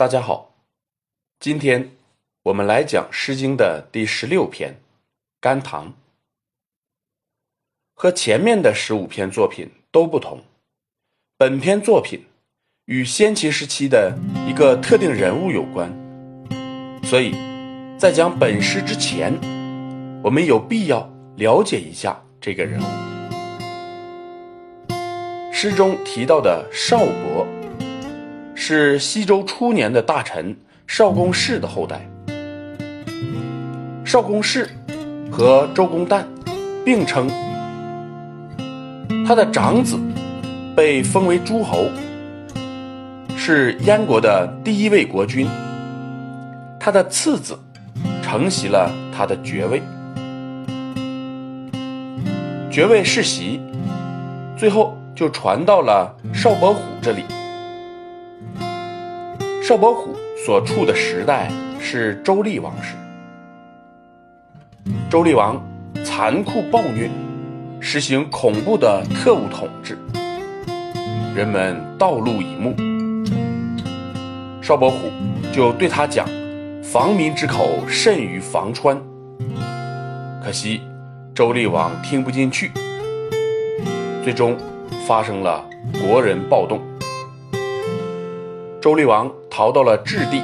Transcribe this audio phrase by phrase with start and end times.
[0.00, 0.54] 大家好，
[1.40, 1.90] 今天
[2.44, 4.70] 我们来讲《诗经》的第十六篇
[5.42, 5.88] 《甘棠》。
[7.94, 10.42] 和前面的十五篇作品都不同，
[11.36, 12.24] 本篇作品
[12.86, 14.16] 与先秦时期的
[14.48, 15.92] 一个特定人物有关，
[17.04, 17.34] 所以
[17.98, 19.38] 在讲本诗之前，
[20.24, 21.06] 我们有必要
[21.36, 22.86] 了解一下这个人物。
[25.52, 27.46] 诗中提到的邵伯。
[28.62, 30.54] 是西周初年的大臣
[30.86, 32.06] 邵公氏的后代。
[34.04, 34.68] 邵公氏
[35.30, 36.24] 和周公旦
[36.84, 37.26] 并称，
[39.26, 39.98] 他的长子
[40.76, 41.86] 被封为诸侯，
[43.34, 45.48] 是燕国的第一位国君。
[46.78, 47.58] 他的次子
[48.22, 49.80] 承袭了他的爵位，
[52.70, 53.58] 爵位世袭，
[54.54, 57.24] 最后就传到了邵伯虎这里。
[59.70, 62.96] 邵伯虎所处的时代是周厉王时。
[65.08, 65.64] 周厉王
[66.04, 67.08] 残酷暴虐，
[67.78, 69.96] 实行恐怖的特务统治，
[71.36, 72.74] 人们道路以目。
[74.60, 75.08] 邵伯虎
[75.52, 76.26] 就对他讲
[76.82, 79.00] ：“防民之口，甚于防川。”
[80.44, 80.80] 可惜
[81.32, 82.72] 周厉王听不进去，
[84.24, 84.56] 最终
[85.06, 85.64] 发生了
[86.02, 86.80] 国人暴动。
[88.80, 90.42] 周厉王逃到了质地，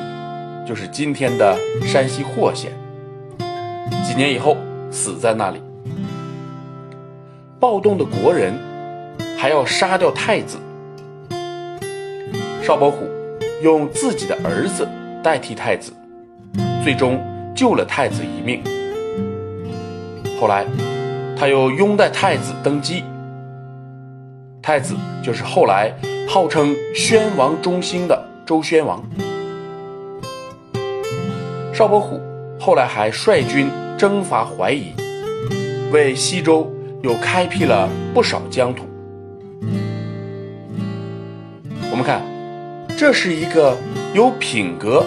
[0.66, 2.72] 就是今天的山西霍县。
[4.04, 4.56] 几年以后，
[4.90, 5.62] 死在那里。
[7.60, 8.52] 暴动的国人
[9.38, 10.58] 还要杀掉太子，
[12.62, 13.08] 邵伯虎
[13.62, 14.86] 用自己的儿子
[15.22, 15.92] 代替太子，
[16.82, 17.18] 最终
[17.54, 18.60] 救了太子一命。
[20.40, 20.66] 后来，
[21.38, 23.04] 他又拥戴太子登基，
[24.60, 25.94] 太子就是后来。
[26.28, 29.02] 号称宣王中兴的周宣王，
[31.74, 32.20] 邵伯虎
[32.60, 34.92] 后来还率军征伐淮夷，
[35.90, 38.84] 为西周又开辟了不少疆土。
[41.90, 42.22] 我们看，
[42.96, 43.76] 这是一个
[44.14, 45.04] 有品格、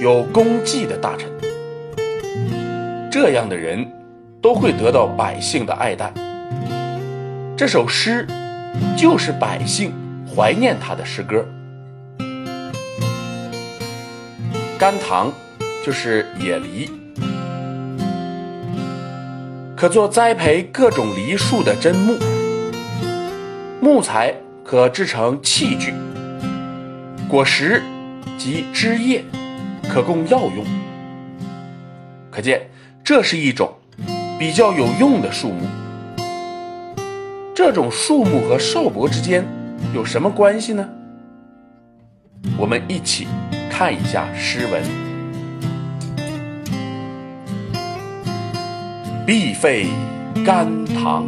[0.00, 1.28] 有功绩的大臣，
[3.12, 3.86] 这样的人
[4.40, 6.10] 都会得到百姓的爱戴。
[7.58, 8.26] 这首诗
[8.96, 9.92] 就是百姓。
[10.32, 11.44] 怀念他的诗歌，
[14.80, 15.30] 甘棠
[15.84, 16.90] 就是野梨，
[19.76, 22.16] 可做栽培各种梨树的砧木，
[23.78, 25.92] 木材可制成器具，
[27.28, 27.82] 果实
[28.38, 29.22] 及枝叶
[29.86, 30.64] 可供药用。
[32.30, 32.70] 可见，
[33.04, 33.70] 这是一种
[34.38, 35.66] 比较有用的树木。
[37.54, 39.44] 这种树木和邵伯之间。
[39.94, 40.88] 有什么关系呢？
[42.56, 43.26] 我们一起
[43.80, 44.82] 看一下诗文
[49.26, 49.86] ：“必废
[50.44, 51.24] 甘棠，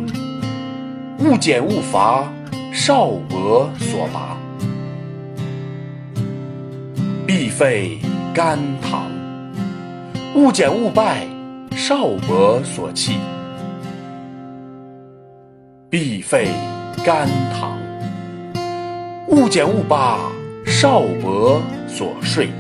[1.21, 2.31] 勿减勿伐，
[2.71, 4.37] 少伯所拔。
[7.27, 7.99] 必废
[8.35, 9.11] 甘棠，
[10.35, 11.27] 勿减勿败，
[11.71, 13.17] 少伯所弃。
[15.89, 16.49] 必废
[17.03, 17.79] 甘棠。”
[19.29, 20.19] 勿减勿拔，
[20.67, 22.51] 少伯所睡。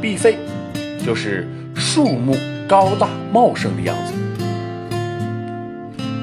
[0.00, 0.38] 必废，
[1.04, 2.36] 就是树木
[2.68, 4.12] 高大茂盛的样子。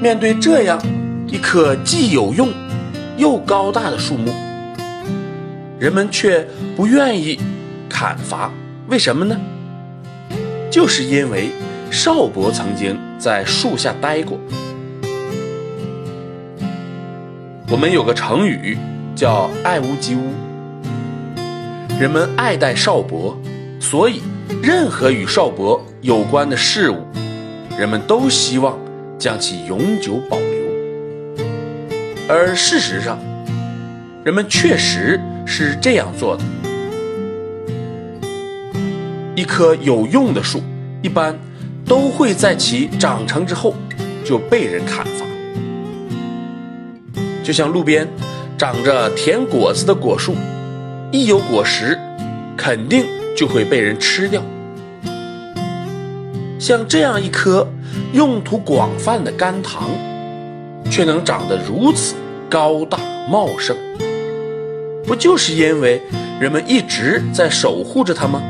[0.00, 0.80] 面对这样
[1.26, 2.48] 一棵既有用
[3.16, 4.30] 又高大的树木，
[5.78, 7.38] 人们却不愿意
[7.88, 8.50] 砍伐，
[8.88, 9.38] 为什么呢？
[10.70, 11.50] 就是因为
[11.90, 14.38] 少伯曾经在树下待过。
[17.68, 18.78] 我们有个成语
[19.16, 20.20] 叫“爱屋及乌”，
[21.98, 23.36] 人们爱戴少伯，
[23.80, 24.22] 所以
[24.62, 27.04] 任何与少伯有关的事物，
[27.76, 28.78] 人们都希望
[29.18, 30.46] 将其永久保留。
[32.28, 33.18] 而事实上，
[34.22, 36.44] 人们确实是这样做的。
[39.34, 40.62] 一棵有用的树，
[41.02, 41.36] 一般
[41.84, 43.74] 都会在其长成之后
[44.24, 45.26] 就被人砍伐。
[47.46, 48.08] 就像路边
[48.58, 50.34] 长着甜果子的果树，
[51.12, 51.96] 一有果实，
[52.56, 53.06] 肯定
[53.36, 54.42] 就会被人吃掉。
[56.58, 57.64] 像这样一棵
[58.12, 59.90] 用途广泛的甘棠，
[60.90, 62.16] 却能长得如此
[62.50, 62.98] 高大
[63.30, 63.76] 茂盛，
[65.06, 66.02] 不就是因为
[66.40, 68.42] 人们一直在守护着它吗？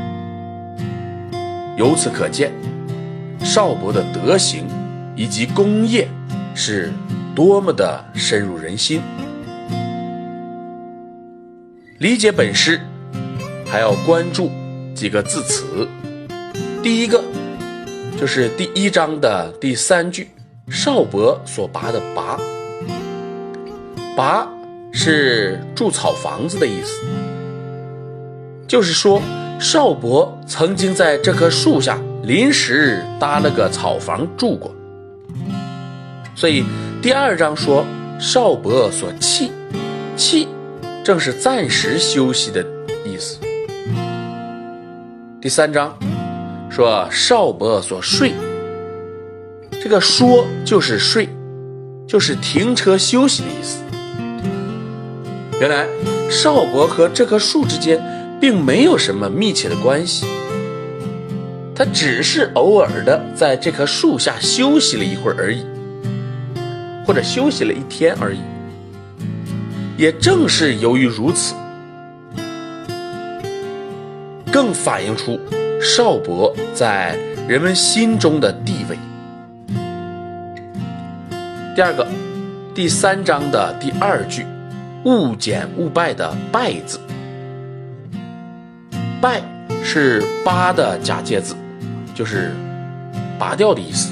[1.77, 2.51] 由此可见，
[3.43, 4.65] 邵伯的德行
[5.15, 6.07] 以及功业
[6.55, 6.91] 是。
[7.37, 8.99] 多么的深入人心！
[11.99, 12.81] 理解本诗，
[13.63, 14.49] 还要关注
[14.95, 15.87] 几个字词。
[16.81, 17.23] 第一个
[18.19, 20.29] 就是第一章的第三句
[20.67, 22.39] “少伯所拔”的“拔
[24.17, 24.47] ”，“拔”
[24.91, 27.03] 是住草房子的意思，
[28.67, 29.21] 就是说
[29.59, 34.73] 少伯曾经在这棵树下临时搭了个草房住过。
[36.33, 36.63] 所以
[37.07, 37.85] 第二章说
[38.19, 39.49] 少伯所弃，
[40.17, 40.45] 弃
[41.05, 42.61] 正是暂时休息的
[43.05, 43.39] 意思。
[45.39, 45.97] 第三章。
[46.69, 48.33] 说少伯所睡，
[49.81, 51.29] 这个说就是睡，
[52.05, 53.79] 就是停车休息的意思。
[55.61, 55.87] 原来
[56.29, 58.03] 少伯和这棵树之间
[58.41, 60.25] 并没有什么密切的关系，
[61.73, 65.65] 他只是偶尔的在这棵树下休息了一会儿而已，
[67.07, 68.39] 或者休息了一天而已。
[69.97, 71.55] 也正是由于如此，
[74.51, 75.39] 更反映出。
[75.79, 77.15] 少伯在
[77.47, 78.97] 人们心中的地位。
[81.75, 82.07] 第二个，
[82.73, 84.43] 第三章的第二句
[85.05, 86.99] “勿减勿败”的“败”字
[89.21, 89.39] ，“败”
[89.85, 91.55] 是“八”的假借字，
[92.15, 92.51] 就是
[93.37, 94.11] 拔掉的意思。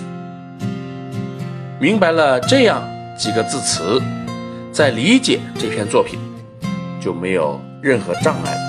[1.79, 2.81] 明白了这样
[3.17, 4.01] 几个字词，
[4.71, 6.19] 在理解这篇作品
[7.01, 8.61] 就没有任何障碍了。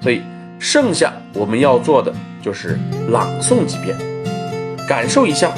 [0.00, 0.22] 所以，
[0.58, 2.78] 剩下我们要做的就是
[3.10, 3.96] 朗诵几遍，
[4.88, 5.52] 感受一下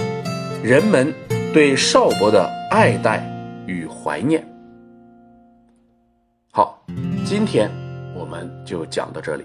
[0.62, 1.14] 人们
[1.52, 3.22] 对邵伯的爱戴
[3.66, 4.44] 与怀念。
[6.50, 6.82] 好，
[7.25, 7.70] 今天
[8.14, 9.44] 我们就讲到这里。